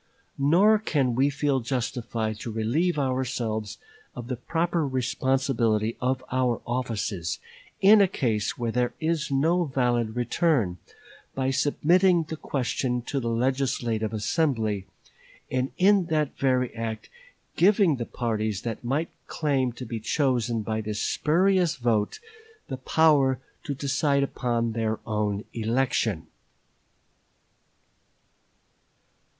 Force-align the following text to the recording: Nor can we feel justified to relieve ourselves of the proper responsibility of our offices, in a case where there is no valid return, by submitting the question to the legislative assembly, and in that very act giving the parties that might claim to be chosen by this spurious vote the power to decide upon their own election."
Nor 0.39 0.79
can 0.79 1.13
we 1.13 1.29
feel 1.29 1.59
justified 1.59 2.39
to 2.39 2.51
relieve 2.51 2.97
ourselves 2.97 3.77
of 4.15 4.29
the 4.29 4.35
proper 4.35 4.87
responsibility 4.87 5.95
of 6.01 6.23
our 6.31 6.59
offices, 6.65 7.37
in 7.81 8.01
a 8.01 8.07
case 8.07 8.57
where 8.57 8.71
there 8.71 8.95
is 8.99 9.29
no 9.29 9.65
valid 9.65 10.15
return, 10.15 10.79
by 11.35 11.51
submitting 11.51 12.23
the 12.23 12.35
question 12.35 13.03
to 13.03 13.19
the 13.19 13.29
legislative 13.29 14.11
assembly, 14.11 14.87
and 15.51 15.71
in 15.77 16.07
that 16.07 16.35
very 16.35 16.73
act 16.73 17.07
giving 17.55 17.97
the 17.97 18.07
parties 18.07 18.63
that 18.63 18.83
might 18.83 19.09
claim 19.27 19.71
to 19.73 19.85
be 19.85 19.99
chosen 19.99 20.63
by 20.63 20.81
this 20.81 20.99
spurious 20.99 21.75
vote 21.75 22.19
the 22.69 22.77
power 22.77 23.37
to 23.63 23.75
decide 23.75 24.23
upon 24.23 24.71
their 24.71 24.99
own 25.05 25.43
election." 25.53 26.25